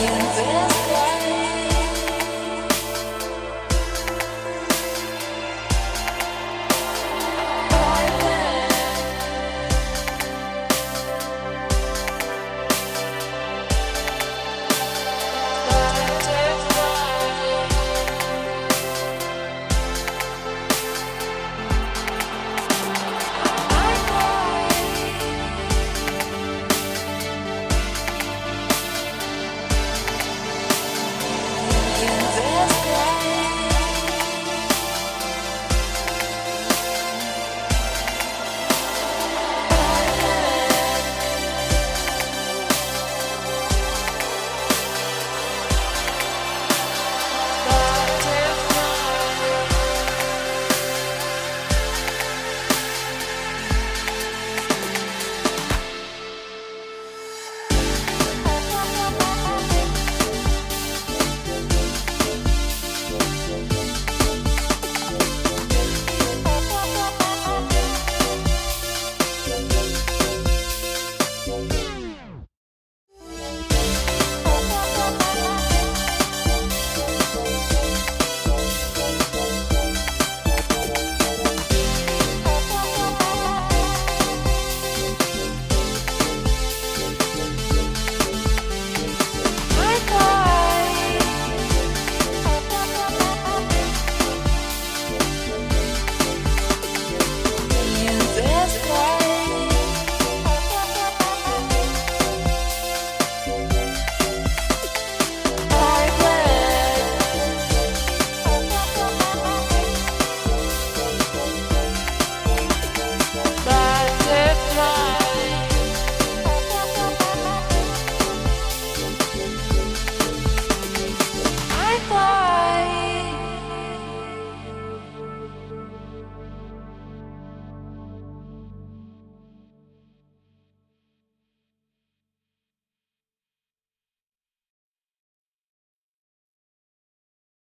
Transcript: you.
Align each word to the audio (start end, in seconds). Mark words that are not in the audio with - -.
you. 0.00 1.17